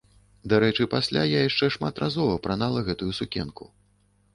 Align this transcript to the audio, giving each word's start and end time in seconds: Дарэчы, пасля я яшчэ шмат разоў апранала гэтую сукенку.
Дарэчы, 0.53 0.87
пасля 0.93 1.21
я 1.37 1.43
яшчэ 1.49 1.71
шмат 1.77 2.03
разоў 2.07 2.35
апранала 2.41 2.87
гэтую 2.93 3.11
сукенку. 3.23 3.75